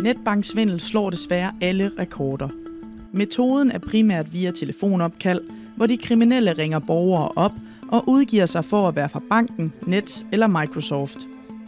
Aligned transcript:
Netbanksvindel 0.00 0.80
slår 0.80 1.10
desværre 1.10 1.52
alle 1.60 1.90
rekorder. 1.98 2.48
Metoden 3.12 3.70
er 3.70 3.78
primært 3.78 4.32
via 4.32 4.50
telefonopkald, 4.50 5.40
hvor 5.76 5.86
de 5.86 5.96
kriminelle 5.96 6.52
ringer 6.52 6.78
borgere 6.78 7.28
op 7.36 7.52
og 7.88 8.04
udgiver 8.06 8.46
sig 8.46 8.64
for 8.64 8.88
at 8.88 8.96
være 8.96 9.08
fra 9.08 9.22
banken, 9.30 9.72
Nets 9.86 10.26
eller 10.32 10.46
Microsoft. 10.46 11.18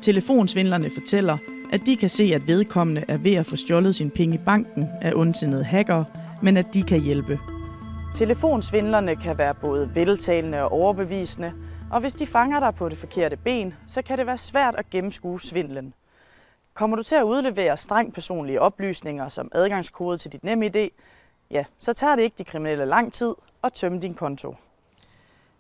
Telefonsvindlerne 0.01 0.91
fortæller, 0.91 1.37
at 1.73 1.87
de 1.87 1.97
kan 1.97 2.09
se, 2.09 2.25
at 2.35 2.47
vedkommende 2.47 3.05
er 3.09 3.19
ved 3.19 3.35
at 3.35 3.47
få 3.47 3.57
stjålet 3.57 3.95
sin 3.95 4.11
penge 4.11 4.35
i 4.35 4.41
banken 4.47 4.89
af 5.01 5.13
ondsindede 5.15 5.65
hacker, 5.65 6.05
men 6.43 6.57
at 6.57 6.67
de 6.75 6.83
kan 6.83 7.01
hjælpe. 7.01 7.39
Telefonsvindlerne 8.15 9.17
kan 9.17 9.39
være 9.39 9.55
både 9.55 9.91
veltalende 9.95 10.63
og 10.63 10.73
overbevisende, 10.73 11.53
og 11.91 12.01
hvis 12.01 12.15
de 12.15 12.27
fanger 12.27 12.61
dig 12.61 12.75
på 12.75 12.89
det 12.89 12.99
forkerte 12.99 13.37
ben, 13.37 13.75
så 13.89 14.03
kan 14.03 14.19
det 14.19 14.27
være 14.27 14.39
svært 14.39 14.75
at 14.79 14.91
gennemskue 14.91 15.41
svindlen. 15.41 15.95
Kommer 16.75 16.97
du 16.97 17.03
til 17.03 17.15
at 17.15 17.23
udlevere 17.23 17.77
strengt 17.77 18.15
personlige 18.15 18.61
oplysninger 18.61 19.29
som 19.29 19.49
adgangskode 19.53 20.19
til 20.19 20.33
dit 20.33 20.45
NemID, 20.45 20.89
ja, 21.51 21.65
så 21.79 21.93
tager 21.93 22.17
det 22.17 22.23
ikke 22.23 22.39
de 22.39 22.45
kriminelle 22.45 22.85
lang 22.85 23.13
tid 23.13 23.35
at 23.65 23.73
tømme 23.73 24.01
din 24.01 24.15
konto. 24.15 24.57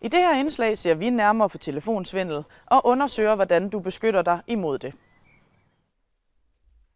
I 0.01 0.09
det 0.09 0.21
her 0.21 0.35
indslag 0.38 0.79
ser 0.79 0.95
vi 0.95 1.11
nærmere 1.11 1.48
på 1.48 1.59
telefonsvindel 1.59 2.45
og 2.66 2.87
undersøger, 2.87 3.35
hvordan 3.35 3.69
du 3.69 3.80
beskytter 3.80 4.23
dig 4.23 4.41
imod 4.47 4.79
det. 4.79 4.95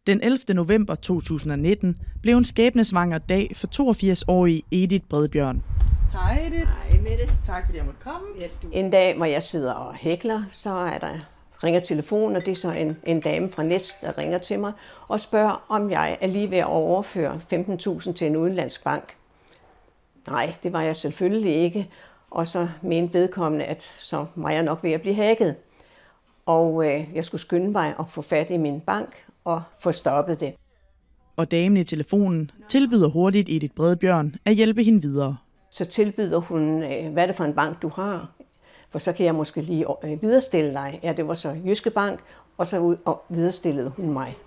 Den 0.07 0.21
11. 0.21 0.39
november 0.49 0.95
2019 0.95 1.97
blev 2.21 2.37
en 2.37 2.43
skæbnesvanger 2.43 3.17
dag 3.17 3.51
for 3.55 3.67
82-årige 3.67 4.63
Edith 4.71 5.05
Bredbjørn. 5.09 5.63
Hej 6.11 6.47
Edith. 6.47 6.71
Hej 6.89 7.01
Mette. 7.01 7.37
Tak 7.45 7.65
fordi 7.65 7.77
jeg 7.77 7.85
måtte 7.85 8.01
komme. 8.03 8.27
Ja, 8.39 8.47
du... 8.63 8.69
En 8.71 8.91
dag, 8.91 9.17
hvor 9.17 9.25
jeg 9.25 9.43
sidder 9.43 9.73
og 9.73 9.95
hækler, 9.95 10.43
så 10.49 10.69
er 10.69 10.97
der 10.97 11.19
ringer 11.63 11.79
telefonen, 11.79 12.35
og 12.35 12.45
det 12.45 12.51
er 12.51 12.55
så 12.55 12.71
en, 12.71 12.97
en 13.03 13.19
dame 13.19 13.49
fra 13.49 13.63
Nets, 13.63 13.95
der 14.01 14.17
ringer 14.17 14.37
til 14.37 14.59
mig 14.59 14.71
og 15.07 15.19
spørger, 15.19 15.65
om 15.69 15.91
jeg 15.91 16.17
er 16.21 16.27
lige 16.27 16.51
ved 16.51 16.57
at 16.57 16.65
overføre 16.65 17.41
15.000 17.53 18.13
til 18.13 18.27
en 18.27 18.35
udenlandsk 18.35 18.83
bank. 18.83 19.15
Nej, 20.27 20.53
det 20.63 20.73
var 20.73 20.81
jeg 20.81 20.95
selvfølgelig 20.95 21.55
ikke. 21.55 21.89
Og 22.31 22.47
så 22.47 22.67
mente 22.81 23.13
vedkommende, 23.13 23.65
at 23.65 23.83
så 23.99 24.25
var 24.35 24.49
jeg 24.49 24.63
nok 24.63 24.83
ved 24.83 24.91
at 24.91 25.01
blive 25.01 25.15
hacket. 25.15 25.55
Og 26.45 26.85
øh, 26.85 27.07
jeg 27.13 27.25
skulle 27.25 27.41
skynde 27.41 27.71
mig 27.71 27.95
at 27.99 28.05
få 28.09 28.21
fat 28.21 28.49
i 28.49 28.57
min 28.57 28.81
bank 28.81 29.25
og 29.43 29.61
få 29.79 29.91
stoppet 29.91 30.39
det. 30.39 30.53
Og 31.35 31.51
damen 31.51 31.77
i 31.77 31.83
telefonen 31.83 32.51
tilbyder 32.69 33.07
hurtigt 33.07 33.49
Edith 33.49 33.73
Bredbjørn 33.75 34.35
at 34.45 34.55
hjælpe 34.55 34.83
hende 34.83 35.01
videre. 35.01 35.37
Så 35.71 35.85
tilbyder 35.85 36.37
hun, 36.39 36.83
øh, 36.83 37.13
hvad 37.13 37.23
er 37.23 37.27
det 37.27 37.35
for 37.35 37.43
en 37.43 37.53
bank, 37.53 37.81
du 37.81 37.87
har? 37.89 38.36
For 38.89 38.99
så 38.99 39.13
kan 39.13 39.25
jeg 39.25 39.35
måske 39.35 39.61
lige 39.61 39.85
øh, 40.03 40.21
viderestille 40.21 40.73
dig. 40.73 40.99
Ja, 41.03 41.13
det 41.13 41.27
var 41.27 41.33
så 41.33 41.55
Jyske 41.65 41.89
Bank, 41.89 42.19
og 42.57 42.67
så 42.67 42.79
ud 42.79 42.95
og 43.05 43.23
viderestillede 43.29 43.89
hun 43.89 44.13
mig. 44.13 44.37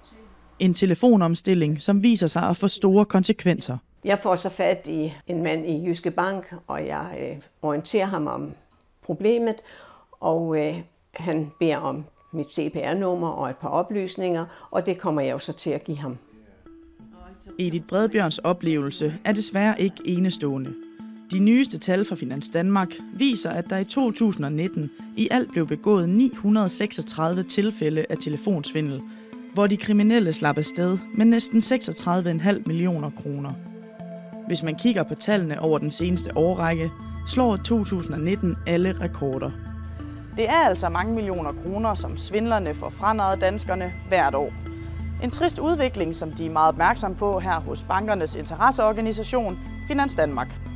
En 0.58 0.74
telefonomstilling, 0.74 1.80
som 1.80 2.02
viser 2.02 2.26
sig 2.26 2.42
at 2.42 2.56
få 2.56 2.68
store 2.68 3.04
konsekvenser. 3.04 3.78
Jeg 4.04 4.18
får 4.18 4.36
så 4.36 4.48
fat 4.48 4.86
i 4.86 5.12
en 5.26 5.42
mand 5.42 5.66
i 5.66 5.86
Jyske 5.86 6.10
Bank, 6.10 6.54
og 6.66 6.86
jeg 6.86 7.18
øh, 7.20 7.36
orienterer 7.62 8.06
ham 8.06 8.26
om 8.26 8.52
problemet, 9.02 9.56
og 10.20 10.58
øh, 10.58 10.80
han 11.14 11.50
beder 11.60 11.76
om 11.76 12.04
mit 12.32 12.50
CPR-nummer 12.50 13.28
og 13.28 13.50
et 13.50 13.56
par 13.56 13.68
oplysninger, 13.68 14.44
og 14.70 14.86
det 14.86 14.98
kommer 14.98 15.20
jeg 15.20 15.32
jo 15.32 15.38
så 15.38 15.52
til 15.52 15.70
at 15.70 15.84
give 15.84 15.96
ham. 15.96 16.18
Edith 17.58 17.86
Bredbjørns 17.86 18.38
oplevelse 18.38 19.14
er 19.24 19.32
desværre 19.32 19.80
ikke 19.80 19.96
enestående. 20.04 20.74
De 21.30 21.38
nyeste 21.38 21.78
tal 21.78 22.04
fra 22.04 22.16
Finans 22.16 22.48
Danmark 22.48 22.88
viser, 23.12 23.50
at 23.50 23.70
der 23.70 23.78
i 23.78 23.84
2019 23.84 24.90
i 25.16 25.28
alt 25.30 25.50
blev 25.52 25.66
begået 25.66 26.08
936 26.08 27.42
tilfælde 27.42 28.06
af 28.10 28.16
telefonsvindel, 28.18 29.00
hvor 29.54 29.66
de 29.66 29.76
kriminelle 29.76 30.32
slap 30.32 30.58
afsted 30.58 30.98
med 31.14 31.26
næsten 31.26 31.58
36,5 31.58 32.62
millioner 32.66 33.10
kroner. 33.10 33.52
Hvis 34.46 34.62
man 34.62 34.74
kigger 34.74 35.02
på 35.02 35.14
tallene 35.14 35.60
over 35.60 35.78
den 35.78 35.90
seneste 35.90 36.36
årrække, 36.36 36.90
slår 37.26 37.56
2019 37.56 38.56
alle 38.66 38.92
rekorder. 39.00 39.50
Det 40.36 40.48
er 40.48 40.66
altså 40.66 40.88
mange 40.88 41.14
millioner 41.14 41.52
kroner, 41.52 41.94
som 41.94 42.18
svindlerne 42.18 42.74
får 42.74 42.88
franadet 42.90 43.40
danskerne 43.40 43.92
hvert 44.08 44.34
år. 44.34 44.52
En 45.22 45.30
trist 45.30 45.58
udvikling, 45.58 46.14
som 46.14 46.32
de 46.32 46.46
er 46.46 46.50
meget 46.50 46.68
opmærksom 46.68 47.14
på 47.14 47.40
her 47.40 47.60
hos 47.60 47.82
bankernes 47.82 48.34
interesseorganisation 48.34 49.58
Finans 49.88 50.14
Danmark. 50.14 50.69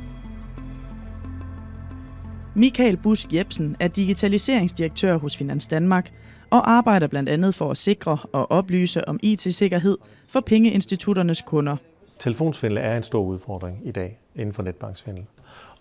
Michael 2.57 2.97
Busk 2.97 3.33
Jebsen 3.33 3.75
er 3.79 3.87
digitaliseringsdirektør 3.87 5.17
hos 5.17 5.37
Finans 5.37 5.67
Danmark 5.67 6.11
og 6.49 6.71
arbejder 6.71 7.07
blandt 7.07 7.29
andet 7.29 7.55
for 7.55 7.71
at 7.71 7.77
sikre 7.77 8.17
og 8.31 8.51
oplyse 8.51 9.07
om 9.07 9.19
IT-sikkerhed 9.23 9.97
for 10.27 10.39
pengeinstitutternes 10.39 11.41
kunder. 11.41 11.77
Telefonsvindel 12.19 12.77
er 12.77 12.97
en 12.97 13.03
stor 13.03 13.23
udfordring 13.23 13.81
i 13.83 13.91
dag 13.91 14.19
inden 14.35 14.53
for 14.53 14.63
netbanksvindel. 14.63 15.25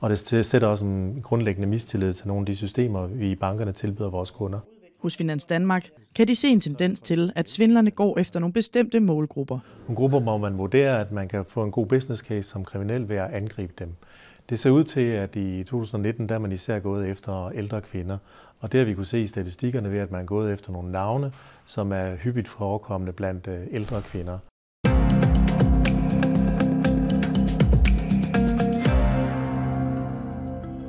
Og 0.01 0.11
det 0.11 0.47
sætter 0.47 0.69
også 0.69 0.85
en 0.85 1.21
grundlæggende 1.23 1.69
mistillid 1.69 2.12
til 2.12 2.29
nogle 2.29 2.43
af 2.43 2.47
de 2.47 2.57
systemer, 2.57 3.06
vi 3.06 3.31
i 3.31 3.35
bankerne 3.35 3.73
tilbyder 3.73 4.11
vores 4.11 4.31
kunder. 4.31 4.59
Hos 4.99 5.17
Finans 5.17 5.45
Danmark 5.45 5.89
kan 6.15 6.29
de 6.29 6.35
se 6.35 6.49
en 6.49 6.61
tendens 6.61 7.01
til, 7.01 7.33
at 7.35 7.51
svindlerne 7.51 7.91
går 7.91 8.19
efter 8.19 8.41
nogle 8.41 8.53
bestemte 8.53 9.01
målgrupper. 9.01 9.59
Nogle 9.83 9.97
grupper, 9.97 10.21
hvor 10.21 10.39
man 10.39 10.59
vurderer, 10.59 10.99
at 10.99 11.12
man 11.12 11.29
kan 11.29 11.45
få 11.49 11.65
en 11.65 11.71
god 11.71 11.87
business 11.87 12.23
case 12.23 12.43
som 12.43 12.65
kriminel 12.65 13.09
ved 13.09 13.17
at 13.17 13.31
angribe 13.31 13.73
dem. 13.79 13.95
Det 14.49 14.59
ser 14.59 14.71
ud 14.71 14.84
til, 14.84 15.00
at 15.00 15.37
i 15.37 15.65
2019 15.65 16.28
der 16.28 16.34
er 16.34 16.38
man 16.38 16.53
især 16.53 16.78
gået 16.78 17.09
efter 17.09 17.50
ældre 17.55 17.81
kvinder. 17.81 18.19
Og 18.60 18.72
det 18.72 18.81
har 18.81 18.84
vi 18.84 18.94
kunne 18.94 19.06
se 19.06 19.22
i 19.22 19.27
statistikkerne 19.27 19.91
ved, 19.91 19.99
at 19.99 20.10
man 20.10 20.21
er 20.21 20.25
gået 20.25 20.53
efter 20.53 20.72
nogle 20.72 20.93
navne, 20.93 21.32
som 21.66 21.93
er 21.93 22.16
hyppigt 22.16 22.49
forekommende 22.49 23.12
blandt 23.12 23.47
øh, 23.47 23.66
ældre 23.71 24.03
kvinder. 24.03 24.38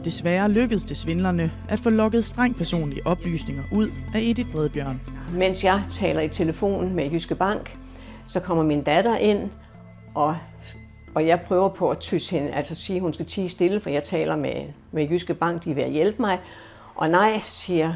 Desværre 0.05 0.49
lykkedes 0.49 0.85
det 0.85 0.97
svindlerne 0.97 1.51
at 1.69 1.79
få 1.79 1.89
lukket 1.89 2.25
strengt 2.25 2.57
personlige 2.57 3.07
oplysninger 3.07 3.63
ud 3.71 3.89
af 4.15 4.19
Edith 4.19 4.51
Bredbjørn. 4.51 5.01
Mens 5.33 5.63
jeg 5.63 5.83
taler 5.89 6.21
i 6.21 6.29
telefon 6.29 6.93
med 6.93 7.11
Jyske 7.11 7.35
Bank, 7.35 7.77
så 8.27 8.39
kommer 8.39 8.63
min 8.63 8.83
datter 8.83 9.17
ind, 9.17 9.49
og, 10.15 10.37
og 11.15 11.27
jeg 11.27 11.41
prøver 11.41 11.69
på 11.69 11.89
at 11.89 11.99
tysse 11.99 12.31
hende, 12.31 12.53
altså 12.53 12.75
sige, 12.75 12.95
at 12.95 13.01
hun 13.01 13.13
skal 13.13 13.25
tige 13.25 13.49
stille, 13.49 13.79
for 13.79 13.89
jeg 13.89 14.03
taler 14.03 14.35
med, 14.35 14.65
med 14.91 15.09
Jyske 15.09 15.33
Bank, 15.33 15.63
de 15.63 15.71
er 15.71 15.75
ved 15.75 15.83
at 15.83 15.91
hjælpe 15.91 16.21
mig. 16.21 16.39
Og 16.95 17.09
nej, 17.09 17.39
siger 17.43 17.93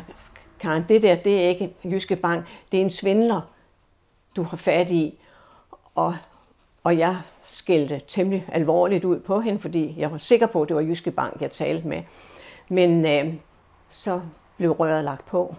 Karen, 0.59 0.85
det 0.89 1.01
der, 1.01 1.15
det 1.15 1.43
er 1.43 1.47
ikke 1.49 1.75
Jyske 1.83 2.15
Bank, 2.15 2.45
det 2.71 2.77
er 2.77 2.81
en 2.81 2.89
svindler, 2.89 3.41
du 4.35 4.43
har 4.43 4.57
fat 4.57 4.91
i. 4.91 5.19
Og, 5.95 6.15
og 6.83 6.97
jeg 6.97 7.17
skældte 7.43 8.01
temmelig 8.07 8.45
alvorligt 8.51 9.05
ud 9.05 9.19
på 9.19 9.39
hende, 9.39 9.59
fordi 9.59 9.95
jeg 9.97 10.11
var 10.11 10.17
sikker 10.17 10.47
på, 10.47 10.61
at 10.61 10.67
det 10.67 10.75
var 10.75 10.81
Jyske 10.81 11.11
Bank, 11.11 11.41
jeg 11.41 11.51
talte 11.51 11.87
med. 11.87 12.03
Men 12.69 13.05
øh, 13.05 13.33
så 13.89 14.21
blev 14.57 14.71
røret 14.71 15.03
lagt 15.03 15.25
på. 15.25 15.55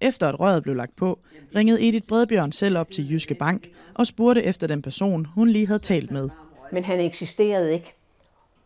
Efter 0.00 0.28
at 0.28 0.40
røret 0.40 0.62
blev 0.62 0.74
lagt 0.76 0.96
på, 0.96 1.18
ringede 1.56 1.88
Edith 1.88 2.08
Bredbjørn 2.08 2.52
selv 2.52 2.78
op 2.78 2.90
til 2.90 3.12
Jyske 3.12 3.34
Bank 3.34 3.68
og 3.94 4.06
spurgte 4.06 4.42
efter 4.42 4.66
den 4.66 4.82
person, 4.82 5.24
hun 5.24 5.48
lige 5.48 5.66
havde 5.66 5.78
talt 5.78 6.10
med. 6.10 6.28
Men 6.74 6.84
han 6.84 7.00
eksisterede 7.00 7.72
ikke. 7.72 7.94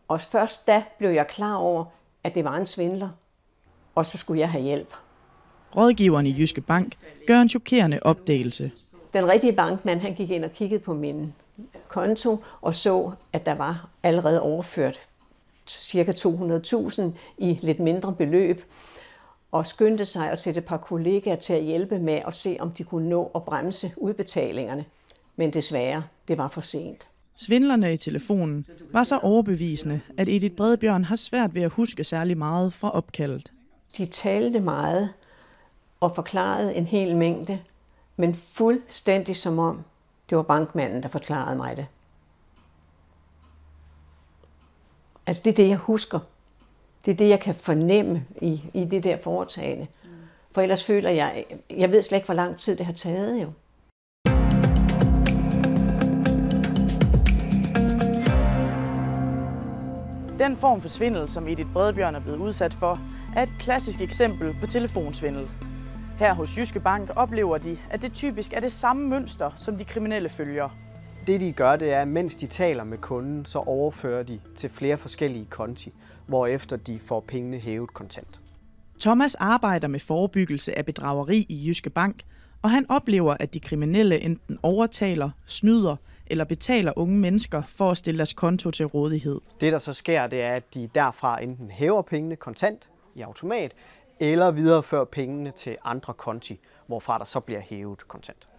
Og 0.07 0.21
først 0.21 0.67
da 0.67 0.83
blev 0.97 1.09
jeg 1.09 1.27
klar 1.27 1.55
over, 1.55 1.85
at 2.23 2.35
det 2.35 2.43
var 2.43 2.55
en 2.55 2.65
svindler. 2.65 3.09
Og 3.95 4.05
så 4.05 4.17
skulle 4.17 4.41
jeg 4.41 4.49
have 4.49 4.63
hjælp. 4.63 4.93
Rådgiveren 5.75 6.25
i 6.25 6.39
Jyske 6.39 6.61
Bank 6.61 6.97
gør 7.27 7.41
en 7.41 7.49
chokerende 7.49 7.99
opdagelse. 8.01 8.71
Den 9.13 9.27
rigtige 9.27 9.53
bankmand 9.53 9.99
han 9.99 10.13
gik 10.13 10.29
ind 10.29 10.45
og 10.45 10.51
kiggede 10.51 10.79
på 10.79 10.93
min 10.93 11.33
konto 11.87 12.43
og 12.61 12.75
så, 12.75 13.11
at 13.33 13.45
der 13.45 13.55
var 13.55 13.89
allerede 14.03 14.41
overført 14.41 14.99
ca. 15.69 16.11
200.000 16.11 17.01
i 17.37 17.59
lidt 17.61 17.79
mindre 17.79 18.15
beløb 18.15 18.63
og 19.51 19.67
skyndte 19.67 20.05
sig 20.05 20.31
at 20.31 20.39
sætte 20.39 20.57
et 20.57 20.65
par 20.65 20.77
kollegaer 20.77 21.35
til 21.35 21.53
at 21.53 21.63
hjælpe 21.63 21.99
med 21.99 22.21
at 22.27 22.35
se, 22.35 22.57
om 22.59 22.71
de 22.71 22.83
kunne 22.83 23.09
nå 23.09 23.31
at 23.35 23.43
bremse 23.43 23.93
udbetalingerne. 23.97 24.85
Men 25.35 25.53
desværre, 25.53 26.03
det 26.27 26.37
var 26.37 26.47
for 26.47 26.61
sent. 26.61 27.08
Svindlerne 27.41 27.93
i 27.93 27.97
telefonen 27.97 28.65
var 28.91 29.03
så 29.03 29.17
overbevisende, 29.17 30.01
at 30.17 30.29
Edith 30.29 30.55
Bredbjørn 30.55 31.03
har 31.03 31.15
svært 31.15 31.55
ved 31.55 31.61
at 31.61 31.71
huske 31.71 32.03
særlig 32.03 32.37
meget 32.37 32.73
fra 32.73 32.91
opkaldet. 32.91 33.51
De 33.97 34.05
talte 34.05 34.59
meget 34.59 35.13
og 35.99 36.15
forklarede 36.15 36.75
en 36.75 36.87
hel 36.87 37.15
mængde, 37.17 37.59
men 38.17 38.35
fuldstændig 38.35 39.37
som 39.37 39.59
om, 39.59 39.83
det 40.29 40.35
var 40.35 40.43
bankmanden, 40.43 41.03
der 41.03 41.09
forklarede 41.09 41.55
mig 41.55 41.77
det. 41.77 41.87
Altså 45.27 45.41
det 45.45 45.51
er 45.51 45.55
det, 45.55 45.69
jeg 45.69 45.77
husker. 45.77 46.19
Det 47.05 47.11
er 47.11 47.15
det, 47.15 47.29
jeg 47.29 47.39
kan 47.39 47.55
fornemme 47.55 48.25
i, 48.41 48.61
i 48.73 48.85
det 48.85 49.03
der 49.03 49.17
foretagende. 49.23 49.87
For 50.51 50.61
ellers 50.61 50.83
føler 50.83 51.09
jeg, 51.09 51.45
jeg 51.69 51.91
ved 51.91 52.03
slet 52.03 52.17
ikke, 52.17 52.25
hvor 52.25 52.33
lang 52.33 52.57
tid 52.57 52.75
det 52.75 52.85
har 52.85 52.93
taget 52.93 53.41
jo. 53.41 53.51
Den 60.39 60.57
form 60.57 60.81
for 60.81 60.89
svindel, 60.89 61.29
som 61.29 61.47
Edith 61.47 61.73
Bredbjørn 61.73 62.15
er 62.15 62.19
blevet 62.19 62.37
udsat 62.37 62.73
for, 62.73 62.99
er 63.35 63.43
et 63.43 63.53
klassisk 63.59 64.01
eksempel 64.01 64.55
på 64.59 64.67
telefonsvindel. 64.67 65.47
Her 66.19 66.33
hos 66.33 66.57
Jyske 66.57 66.79
Bank 66.79 67.09
oplever 67.15 67.57
de, 67.57 67.77
at 67.89 68.01
det 68.01 68.13
typisk 68.13 68.53
er 68.53 68.59
det 68.59 68.71
samme 68.71 69.07
mønster, 69.07 69.51
som 69.57 69.77
de 69.77 69.85
kriminelle 69.85 70.29
følger. 70.29 70.69
Det 71.27 71.41
de 71.41 71.51
gør, 71.51 71.75
det 71.75 71.93
er, 71.93 72.01
at 72.01 72.07
mens 72.07 72.35
de 72.35 72.47
taler 72.47 72.83
med 72.83 72.97
kunden, 72.97 73.45
så 73.45 73.59
overfører 73.59 74.23
de 74.23 74.39
til 74.55 74.69
flere 74.69 74.97
forskellige 74.97 75.45
konti, 75.45 75.93
hvorefter 76.27 76.77
de 76.77 76.99
får 77.05 77.19
pengene 77.19 77.57
hævet 77.57 77.93
kontant. 77.93 78.41
Thomas 78.99 79.35
arbejder 79.35 79.87
med 79.87 79.99
forebyggelse 79.99 80.77
af 80.77 80.85
bedrageri 80.85 81.45
i 81.49 81.67
Jyske 81.67 81.89
Bank, 81.89 82.21
og 82.61 82.69
han 82.69 82.85
oplever, 82.89 83.35
at 83.39 83.53
de 83.53 83.59
kriminelle 83.59 84.19
enten 84.19 84.57
overtaler, 84.63 85.29
snyder 85.45 85.95
eller 86.29 86.43
betaler 86.43 86.93
unge 86.95 87.17
mennesker 87.17 87.61
for 87.67 87.91
at 87.91 87.97
stille 87.97 88.17
deres 88.17 88.33
konto 88.33 88.71
til 88.71 88.85
rådighed. 88.85 89.41
Det, 89.61 89.71
der 89.71 89.77
så 89.77 89.93
sker, 89.93 90.27
det 90.27 90.41
er, 90.41 90.55
at 90.55 90.73
de 90.73 90.89
derfra 90.95 91.43
enten 91.43 91.69
hæver 91.71 92.01
pengene 92.01 92.35
kontant 92.35 92.89
i 93.15 93.21
automat, 93.21 93.73
eller 94.19 94.51
viderefører 94.51 95.05
pengene 95.05 95.51
til 95.51 95.77
andre 95.83 96.13
konti, 96.13 96.59
hvorfra 96.87 97.17
der 97.17 97.25
så 97.25 97.39
bliver 97.39 97.59
hævet 97.59 98.07
kontant. 98.07 98.49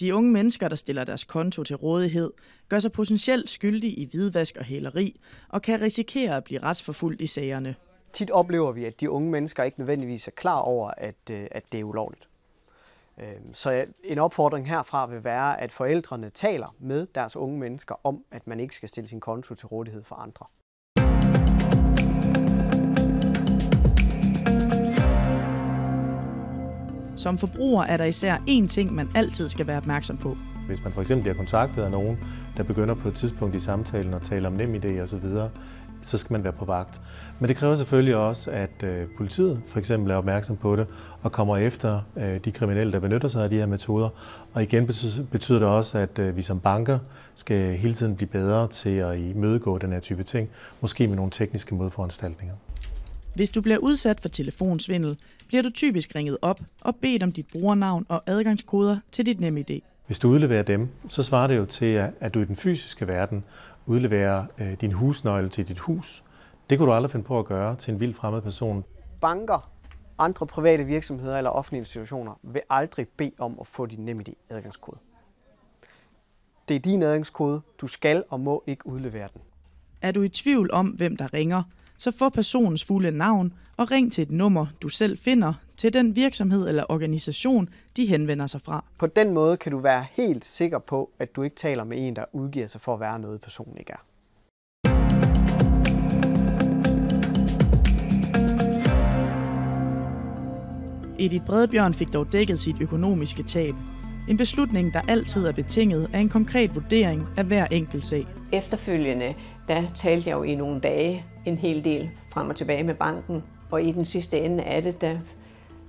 De 0.00 0.14
unge 0.14 0.32
mennesker, 0.32 0.68
der 0.68 0.76
stiller 0.76 1.04
deres 1.04 1.24
konto 1.24 1.64
til 1.64 1.76
rådighed, 1.76 2.30
gør 2.68 2.78
sig 2.78 2.92
potentielt 2.92 3.50
skyldige 3.50 3.92
i 3.92 4.08
hvidvask 4.10 4.56
og 4.56 4.64
hæleri, 4.64 5.20
og 5.48 5.62
kan 5.62 5.80
risikere 5.80 6.36
at 6.36 6.44
blive 6.44 6.62
retsforfulgt 6.62 7.20
i 7.20 7.26
sagerne. 7.26 7.74
Tit 8.12 8.30
oplever 8.30 8.72
vi, 8.72 8.84
at 8.84 9.00
de 9.00 9.10
unge 9.10 9.30
mennesker 9.30 9.62
ikke 9.62 9.80
nødvendigvis 9.80 10.26
er 10.26 10.32
klar 10.32 10.58
over, 10.58 10.90
at, 10.96 11.30
øh, 11.30 11.46
at 11.50 11.62
det 11.72 11.80
er 11.80 11.84
ulovligt. 11.84 12.29
Øhm, 13.22 13.54
så 13.54 13.84
en 14.04 14.18
opfordring 14.18 14.68
herfra 14.68 15.06
vil 15.06 15.24
være, 15.24 15.60
at 15.60 15.72
forældrene 15.72 16.30
taler 16.30 16.74
med 16.78 17.06
deres 17.14 17.36
unge 17.36 17.58
mennesker 17.58 17.94
om, 18.04 18.24
at 18.30 18.46
man 18.46 18.60
ikke 18.60 18.74
skal 18.74 18.88
stille 18.88 19.08
sin 19.08 19.20
konto 19.20 19.54
til 19.54 19.66
rådighed 19.66 20.02
for 20.02 20.16
andre. 20.16 20.46
Som 27.16 27.38
forbruger 27.38 27.84
er 27.84 27.96
der 27.96 28.04
især 28.04 28.36
én 28.36 28.66
ting, 28.68 28.94
man 28.94 29.08
altid 29.14 29.48
skal 29.48 29.66
være 29.66 29.76
opmærksom 29.76 30.16
på. 30.18 30.36
Hvis 30.66 30.84
man 30.84 30.92
for 30.92 31.00
eksempel 31.00 31.22
bliver 31.22 31.36
kontaktet 31.36 31.82
af 31.82 31.90
nogen, 31.90 32.18
der 32.56 32.62
begynder 32.62 32.94
på 32.94 33.08
et 33.08 33.14
tidspunkt 33.14 33.54
i 33.54 33.60
samtalen 33.60 34.14
at 34.14 34.22
tale 34.22 34.46
om 34.48 34.52
nem 34.52 34.74
idé 34.74 35.00
osv., 35.00 35.24
så 36.02 36.18
skal 36.18 36.34
man 36.34 36.44
være 36.44 36.52
på 36.52 36.64
vagt. 36.64 37.00
Men 37.38 37.48
det 37.48 37.56
kræver 37.56 37.74
selvfølgelig 37.74 38.16
også, 38.16 38.50
at 38.50 38.82
øh, 38.82 39.06
politiet 39.16 39.62
for 39.66 39.78
eksempel 39.78 40.10
er 40.10 40.16
opmærksom 40.16 40.56
på 40.56 40.76
det 40.76 40.86
og 41.22 41.32
kommer 41.32 41.56
efter 41.56 42.00
øh, 42.16 42.40
de 42.44 42.52
kriminelle, 42.52 42.92
der 42.92 43.00
benytter 43.00 43.28
sig 43.28 43.44
af 43.44 43.50
de 43.50 43.56
her 43.56 43.66
metoder. 43.66 44.08
Og 44.54 44.62
igen 44.62 44.86
betyder, 45.30 45.58
det 45.58 45.68
også, 45.68 45.98
at 45.98 46.18
øh, 46.18 46.36
vi 46.36 46.42
som 46.42 46.60
banker 46.60 46.98
skal 47.34 47.76
hele 47.76 47.94
tiden 47.94 48.16
blive 48.16 48.28
bedre 48.28 48.68
til 48.68 48.90
at 48.90 49.18
imødegå 49.18 49.78
den 49.78 49.92
her 49.92 50.00
type 50.00 50.22
ting, 50.22 50.48
måske 50.80 51.08
med 51.08 51.16
nogle 51.16 51.30
tekniske 51.30 51.74
modforanstaltninger. 51.74 52.54
Hvis 53.34 53.50
du 53.50 53.60
bliver 53.60 53.78
udsat 53.78 54.20
for 54.20 54.28
telefonsvindel, 54.28 55.16
bliver 55.48 55.62
du 55.62 55.70
typisk 55.70 56.14
ringet 56.14 56.36
op 56.42 56.60
og 56.80 56.96
bedt 56.96 57.22
om 57.22 57.32
dit 57.32 57.46
brugernavn 57.52 58.06
og 58.08 58.22
adgangskoder 58.26 58.98
til 59.12 59.26
dit 59.26 59.40
NemID. 59.40 59.80
Hvis 60.06 60.18
du 60.18 60.28
udleverer 60.28 60.62
dem, 60.62 60.88
så 61.08 61.22
svarer 61.22 61.46
det 61.46 61.56
jo 61.56 61.64
til, 61.64 62.08
at 62.20 62.34
du 62.34 62.40
i 62.40 62.44
den 62.44 62.56
fysiske 62.56 63.08
verden 63.08 63.44
udleverer 63.90 64.44
øh, 64.58 64.72
din 64.72 64.92
husnøgle 64.92 65.48
til 65.48 65.68
dit 65.68 65.78
hus. 65.78 66.24
Det 66.70 66.78
kunne 66.78 66.88
du 66.88 66.92
aldrig 66.92 67.10
finde 67.10 67.24
på 67.24 67.38
at 67.38 67.44
gøre 67.44 67.76
til 67.76 67.94
en 67.94 68.00
vild 68.00 68.14
fremmed 68.14 68.42
person. 68.42 68.84
Banker, 69.20 69.70
andre 70.18 70.46
private 70.46 70.84
virksomheder 70.84 71.38
eller 71.38 71.50
offentlige 71.50 71.78
institutioner 71.78 72.38
vil 72.42 72.62
aldrig 72.70 73.08
bede 73.08 73.32
om 73.38 73.56
at 73.60 73.66
få 73.66 73.86
din 73.86 74.04
NemID 74.04 74.28
adgangskode. 74.50 74.98
Det 76.68 76.76
er 76.76 76.80
din 76.80 77.02
adgangskode. 77.02 77.60
Du 77.80 77.86
skal 77.86 78.24
og 78.28 78.40
må 78.40 78.64
ikke 78.66 78.86
udlevere 78.86 79.28
den. 79.32 79.40
Er 80.02 80.12
du 80.12 80.22
i 80.22 80.28
tvivl 80.28 80.70
om, 80.72 80.86
hvem 80.86 81.16
der 81.16 81.34
ringer, 81.34 81.62
så 81.98 82.10
få 82.10 82.28
personens 82.28 82.84
fulde 82.84 83.10
navn 83.10 83.52
og 83.76 83.90
ring 83.90 84.12
til 84.12 84.22
et 84.22 84.30
nummer, 84.30 84.66
du 84.82 84.88
selv 84.88 85.18
finder, 85.18 85.54
til 85.80 85.92
den 85.92 86.16
virksomhed 86.16 86.68
eller 86.68 86.84
organisation, 86.88 87.68
de 87.96 88.06
henvender 88.06 88.46
sig 88.46 88.60
fra. 88.60 88.84
På 88.98 89.06
den 89.06 89.34
måde 89.34 89.56
kan 89.56 89.72
du 89.72 89.78
være 89.78 90.06
helt 90.12 90.44
sikker 90.44 90.78
på, 90.78 91.10
at 91.18 91.36
du 91.36 91.42
ikke 91.42 91.56
taler 91.56 91.84
med 91.84 92.08
en, 92.08 92.16
der 92.16 92.24
udgiver 92.32 92.66
sig 92.66 92.80
for 92.80 92.94
at 92.94 93.00
være 93.00 93.18
noget, 93.18 93.40
personen 93.40 93.76
ikke 93.78 93.92
er. 93.92 94.04
Edith 101.18 101.44
Bredbjørn 101.44 101.94
fik 101.94 102.12
dog 102.12 102.32
dækket 102.32 102.58
sit 102.58 102.76
økonomiske 102.80 103.42
tab. 103.42 103.74
En 104.28 104.36
beslutning, 104.36 104.94
der 104.94 105.00
altid 105.08 105.46
er 105.46 105.52
betinget 105.52 106.10
af 106.12 106.18
en 106.18 106.28
konkret 106.28 106.74
vurdering 106.74 107.26
af 107.36 107.44
hver 107.44 107.66
enkelt 107.66 108.04
sag. 108.04 108.26
Efterfølgende, 108.52 109.34
der 109.68 109.82
talte 109.94 110.30
jeg 110.30 110.36
jo 110.36 110.42
i 110.42 110.54
nogle 110.54 110.80
dage 110.80 111.24
en 111.46 111.58
hel 111.58 111.84
del 111.84 112.10
frem 112.32 112.48
og 112.48 112.56
tilbage 112.56 112.84
med 112.84 112.94
banken, 112.94 113.42
og 113.70 113.82
i 113.82 113.92
den 113.92 114.04
sidste 114.04 114.38
ende 114.38 114.62
af 114.62 114.82
det, 114.82 115.00
der 115.00 115.18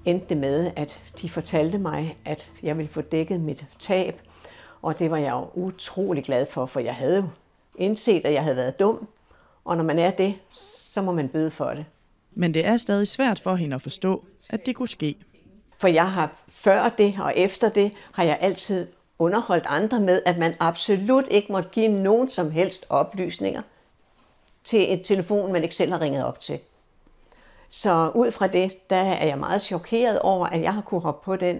endte 0.05 0.25
det 0.29 0.37
med, 0.37 0.71
at 0.75 0.99
de 1.21 1.29
fortalte 1.29 1.77
mig, 1.77 2.17
at 2.25 2.49
jeg 2.63 2.77
ville 2.77 2.91
få 2.91 3.01
dækket 3.01 3.41
mit 3.41 3.65
tab. 3.79 4.21
Og 4.81 4.99
det 4.99 5.11
var 5.11 5.17
jeg 5.17 5.31
jo 5.31 5.47
utrolig 5.53 6.23
glad 6.23 6.45
for, 6.45 6.65
for 6.65 6.79
jeg 6.79 6.95
havde 6.95 7.15
jo 7.17 7.23
indset, 7.75 8.25
at 8.25 8.33
jeg 8.33 8.43
havde 8.43 8.55
været 8.55 8.79
dum. 8.79 9.07
Og 9.65 9.77
når 9.77 9.83
man 9.83 9.99
er 9.99 10.11
det, 10.11 10.35
så 10.49 11.01
må 11.01 11.11
man 11.11 11.29
bøde 11.29 11.51
for 11.51 11.69
det. 11.69 11.85
Men 12.31 12.53
det 12.53 12.65
er 12.65 12.77
stadig 12.77 13.07
svært 13.07 13.39
for 13.39 13.55
hende 13.55 13.75
at 13.75 13.81
forstå, 13.81 14.23
at 14.49 14.65
det 14.65 14.75
kunne 14.75 14.87
ske. 14.87 15.15
For 15.77 15.87
jeg 15.87 16.11
har 16.11 16.35
før 16.47 16.89
det 16.89 17.15
og 17.19 17.33
efter 17.37 17.69
det, 17.69 17.91
har 18.13 18.23
jeg 18.23 18.37
altid 18.41 18.87
underholdt 19.19 19.65
andre 19.67 19.99
med, 19.99 20.21
at 20.25 20.37
man 20.37 20.55
absolut 20.59 21.25
ikke 21.31 21.51
måtte 21.51 21.69
give 21.69 21.87
nogen 21.87 22.29
som 22.29 22.51
helst 22.51 22.85
oplysninger 22.89 23.61
til 24.63 24.93
et 24.93 25.01
telefon, 25.05 25.53
man 25.53 25.63
ikke 25.63 25.75
selv 25.75 25.91
har 25.91 26.01
ringet 26.01 26.25
op 26.25 26.39
til. 26.39 26.59
Så 27.73 28.11
ud 28.15 28.31
fra 28.31 28.47
det, 28.47 28.89
der 28.89 28.95
er 28.95 29.25
jeg 29.25 29.37
meget 29.37 29.61
chokeret 29.61 30.19
over, 30.19 30.47
at 30.47 30.61
jeg 30.61 30.73
har 30.73 30.81
kunne 30.81 31.01
hoppe 31.01 31.25
på 31.25 31.35
den, 31.35 31.59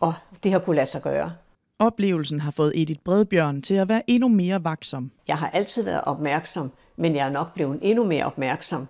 og 0.00 0.14
det 0.42 0.52
har 0.52 0.58
kunne 0.58 0.76
lade 0.76 0.86
sig 0.86 1.02
gøre. 1.02 1.32
Oplevelsen 1.78 2.40
har 2.40 2.50
fået 2.50 2.72
Edith 2.74 3.00
Bredbjørn 3.04 3.62
til 3.62 3.74
at 3.74 3.88
være 3.88 4.02
endnu 4.06 4.28
mere 4.28 4.64
vaksom. 4.64 5.10
Jeg 5.28 5.38
har 5.38 5.50
altid 5.50 5.82
været 5.82 6.00
opmærksom, 6.04 6.72
men 6.96 7.16
jeg 7.16 7.26
er 7.26 7.30
nok 7.30 7.54
blevet 7.54 7.78
endnu 7.82 8.04
mere 8.04 8.24
opmærksom 8.24 8.88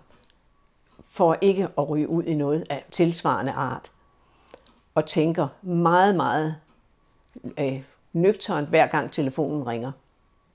for 1.03 1.37
ikke 1.41 1.67
at 1.77 1.89
ryge 1.89 2.09
ud 2.09 2.23
i 2.23 2.33
noget 2.33 2.63
af 2.69 2.85
tilsvarende 2.91 3.51
art. 3.51 3.91
Og 4.95 5.05
tænker 5.05 5.47
meget, 5.61 6.15
meget 6.15 6.55
øh, 7.59 7.81
nøgternt, 8.13 8.69
hver 8.69 8.87
gang 8.87 9.11
telefonen 9.11 9.67
ringer. 9.67 9.91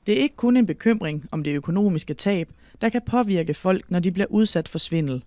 Det 0.06 0.18
er 0.18 0.22
ikke 0.22 0.36
kun 0.36 0.56
en 0.56 0.66
bekymring 0.66 1.24
om 1.30 1.44
det 1.44 1.50
økonomiske 1.50 2.14
tab, 2.14 2.48
der 2.80 2.88
kan 2.88 3.02
påvirke 3.02 3.54
folk, 3.54 3.90
når 3.90 3.98
de 3.98 4.12
bliver 4.12 4.26
udsat 4.30 4.68
for 4.68 4.78
svindel. 4.78 5.24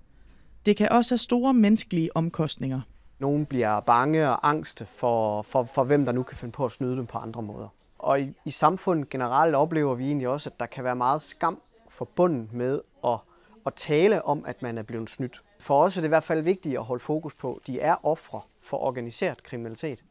Det 0.69 0.77
kan 0.77 0.89
også 0.91 1.11
have 1.11 1.17
store 1.17 1.53
menneskelige 1.53 2.15
omkostninger. 2.15 2.81
Nogle 3.19 3.45
bliver 3.45 3.79
bange 3.79 4.29
og 4.29 4.49
angst 4.49 4.83
for, 4.95 5.41
for, 5.41 5.63
for 5.63 5.83
hvem 5.83 6.05
der 6.05 6.11
nu 6.11 6.23
kan 6.23 6.37
finde 6.37 6.51
på 6.51 6.65
at 6.65 6.71
snyde 6.71 6.97
dem 6.97 7.05
på 7.05 7.17
andre 7.17 7.41
måder. 7.41 7.67
Og 7.99 8.21
i, 8.21 8.33
i 8.45 8.51
samfundet 8.51 9.09
generelt 9.09 9.55
oplever 9.55 9.95
vi 9.95 10.05
egentlig 10.05 10.27
også, 10.27 10.49
at 10.49 10.59
der 10.59 10.65
kan 10.65 10.83
være 10.83 10.95
meget 10.95 11.21
skam 11.21 11.61
forbundet 11.89 12.53
med 12.53 12.81
at, 13.05 13.17
at 13.65 13.73
tale 13.73 14.25
om, 14.25 14.43
at 14.47 14.61
man 14.61 14.77
er 14.77 14.81
blevet 14.83 15.09
snydt. 15.09 15.41
For 15.59 15.83
os 15.83 15.97
er 15.97 16.01
det 16.01 16.07
i 16.07 16.09
hvert 16.09 16.23
fald 16.23 16.41
vigtigt 16.41 16.77
at 16.77 16.83
holde 16.83 17.03
fokus 17.03 17.33
på, 17.33 17.53
at 17.53 17.67
de 17.67 17.79
er 17.79 18.05
ofre 18.05 18.41
for 18.61 18.77
organiseret 18.77 19.43
kriminalitet. 19.43 20.03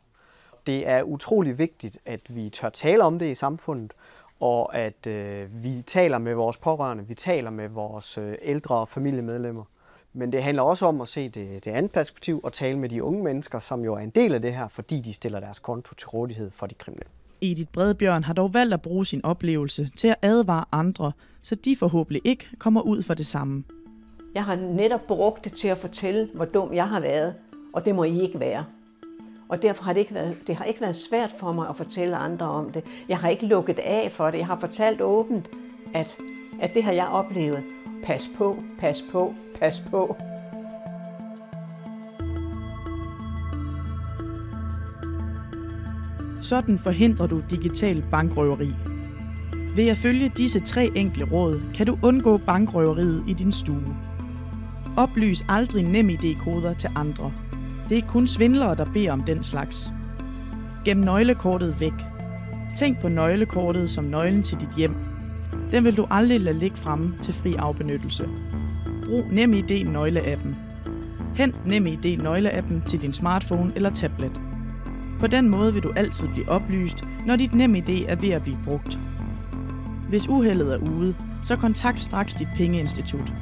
Det 0.66 0.88
er 0.88 1.02
utrolig 1.02 1.58
vigtigt, 1.58 1.98
at 2.06 2.36
vi 2.36 2.50
tør 2.50 2.68
tale 2.68 3.04
om 3.04 3.18
det 3.18 3.26
i 3.26 3.34
samfundet, 3.34 3.92
og 4.40 4.76
at 4.76 5.06
øh, 5.06 5.64
vi 5.64 5.82
taler 5.82 6.18
med 6.18 6.34
vores 6.34 6.56
pårørende, 6.56 7.06
vi 7.06 7.14
taler 7.14 7.50
med 7.50 7.68
vores 7.68 8.18
øh, 8.18 8.34
ældre 8.42 8.86
familiemedlemmer. 8.86 9.64
Men 10.18 10.32
det 10.32 10.42
handler 10.42 10.62
også 10.62 10.86
om 10.86 11.00
at 11.00 11.08
se 11.08 11.28
det, 11.28 11.64
det 11.64 11.70
andet 11.70 11.92
perspektiv 11.92 12.40
og 12.44 12.52
tale 12.52 12.78
med 12.78 12.88
de 12.88 13.02
unge 13.02 13.22
mennesker, 13.22 13.58
som 13.58 13.84
jo 13.84 13.94
er 13.94 13.98
en 13.98 14.10
del 14.10 14.34
af 14.34 14.42
det 14.42 14.54
her, 14.54 14.68
fordi 14.68 15.00
de 15.00 15.12
stiller 15.12 15.40
deres 15.40 15.58
konto 15.58 15.94
til 15.94 16.08
rådighed 16.08 16.50
for 16.50 16.66
de 16.66 16.74
kriminelle. 16.74 17.10
Edith 17.40 17.70
Bredbjørn 17.72 18.24
har 18.24 18.34
dog 18.34 18.54
valgt 18.54 18.74
at 18.74 18.82
bruge 18.82 19.06
sin 19.06 19.24
oplevelse 19.24 19.88
til 19.96 20.08
at 20.08 20.16
advare 20.22 20.64
andre, 20.72 21.12
så 21.42 21.54
de 21.54 21.76
forhåbentlig 21.76 22.22
ikke 22.24 22.48
kommer 22.58 22.80
ud 22.80 23.02
for 23.02 23.14
det 23.14 23.26
samme. 23.26 23.64
Jeg 24.34 24.44
har 24.44 24.56
netop 24.56 25.06
brugt 25.08 25.44
det 25.44 25.52
til 25.52 25.68
at 25.68 25.78
fortælle, 25.78 26.28
hvor 26.34 26.44
dum 26.44 26.74
jeg 26.74 26.88
har 26.88 27.00
været, 27.00 27.34
og 27.72 27.84
det 27.84 27.94
må 27.94 28.04
I 28.04 28.20
ikke 28.20 28.40
være. 28.40 28.64
Og 29.48 29.62
derfor 29.62 29.84
har 29.84 29.92
det 29.92 30.00
ikke 30.00 30.14
været, 30.14 30.36
det 30.46 30.56
har 30.56 30.64
ikke 30.64 30.80
været 30.80 30.96
svært 30.96 31.30
for 31.40 31.52
mig 31.52 31.68
at 31.68 31.76
fortælle 31.76 32.16
andre 32.16 32.46
om 32.46 32.72
det. 32.72 32.84
Jeg 33.08 33.18
har 33.18 33.28
ikke 33.28 33.46
lukket 33.46 33.78
af 33.78 34.12
for 34.12 34.30
det. 34.30 34.38
Jeg 34.38 34.46
har 34.46 34.58
fortalt 34.58 35.00
åbent, 35.00 35.50
at, 35.94 36.16
at 36.60 36.74
det 36.74 36.82
har 36.82 36.92
jeg 36.92 37.06
oplevet. 37.06 37.62
Pas 38.04 38.30
på, 38.36 38.62
pas 38.80 39.02
på, 39.12 39.34
pas 39.60 39.82
på. 39.90 40.16
Sådan 46.42 46.78
forhindrer 46.78 47.26
du 47.26 47.42
digital 47.50 48.04
bankrøveri. 48.10 48.70
Ved 49.76 49.88
at 49.88 49.96
følge 49.96 50.28
disse 50.28 50.60
tre 50.60 50.90
enkle 50.96 51.24
råd, 51.24 51.60
kan 51.74 51.86
du 51.86 51.98
undgå 52.02 52.36
bankrøveriet 52.36 53.24
i 53.28 53.32
din 53.32 53.52
stue. 53.52 53.96
Oplys 54.96 55.44
aldrig 55.48 55.84
nem 55.84 56.10
ID-koder 56.10 56.74
til 56.74 56.90
andre. 56.96 57.32
Det 57.88 57.98
er 57.98 58.06
kun 58.08 58.26
svindlere, 58.26 58.74
der 58.74 58.92
beder 58.92 59.12
om 59.12 59.22
den 59.22 59.42
slags. 59.42 59.92
Gem 60.84 60.96
nøglekortet 60.96 61.80
væk. 61.80 61.92
Tænk 62.76 63.00
på 63.00 63.08
nøglekortet 63.08 63.90
som 63.90 64.04
nøglen 64.04 64.42
til 64.42 64.60
dit 64.60 64.74
hjem. 64.76 65.17
Den 65.72 65.84
vil 65.84 65.96
du 65.96 66.06
aldrig 66.10 66.40
lade 66.40 66.58
ligge 66.58 66.76
fremme 66.76 67.14
til 67.20 67.34
fri 67.34 67.54
afbenyttelse. 67.54 68.28
Brug 69.06 69.24
NemID 69.32 69.84
nøgleappen. 69.84 70.56
Hent 71.34 71.66
NemID 71.66 72.16
nøgleappen 72.16 72.82
til 72.86 73.02
din 73.02 73.12
smartphone 73.12 73.72
eller 73.76 73.90
tablet. 73.90 74.40
På 75.20 75.26
den 75.26 75.48
måde 75.48 75.72
vil 75.74 75.82
du 75.82 75.92
altid 75.96 76.28
blive 76.28 76.48
oplyst, 76.48 77.04
når 77.26 77.36
dit 77.36 77.54
NemID 77.54 77.88
er 78.08 78.16
ved 78.16 78.30
at 78.30 78.42
blive 78.42 78.58
brugt. 78.64 78.98
Hvis 80.08 80.28
uheldet 80.28 80.74
er 80.74 80.78
ude, 80.78 81.14
så 81.42 81.56
kontakt 81.56 82.00
straks 82.00 82.34
dit 82.34 82.48
pengeinstitut. 82.56 83.32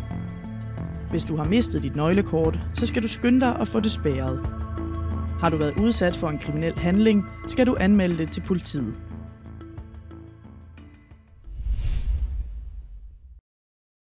Hvis 1.11 1.25
du 1.25 1.37
har 1.37 1.45
mistet 1.45 1.83
dit 1.83 1.97
nøglekort, 1.97 2.59
så 2.73 2.87
skal 2.87 3.03
du 3.03 3.09
skynde 3.09 3.41
dig 3.41 3.57
at 3.61 3.69
få 3.69 3.81
det 3.81 3.91
spærret. 3.91 4.41
Har 5.41 5.51
du 5.51 5.57
været 5.57 5.81
udsat 5.81 6.17
for 6.17 6.29
en 6.29 6.39
kriminel 6.39 6.79
handling, 6.79 7.25
skal 7.49 7.67
du 7.67 7.77
anmelde 7.81 8.19
det 8.19 8.33
til 8.33 8.41
politiet. 8.41 8.95